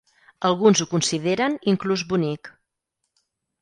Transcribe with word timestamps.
Alguns 0.49 0.81
ho 0.85 0.87
consideren 0.95 1.59
inclús 1.75 2.07
bonic. 2.15 2.55